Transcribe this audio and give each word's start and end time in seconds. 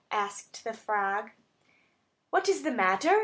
asked 0.09 0.63
the 0.63 0.73
frog. 0.73 1.29
"What 2.31 2.49
is 2.49 2.63
the 2.63 2.71
matter? 2.71 3.19